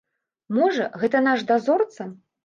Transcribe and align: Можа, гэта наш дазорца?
Можа, 0.57 0.87
гэта 1.03 1.21
наш 1.25 1.43
дазорца? 1.51 2.09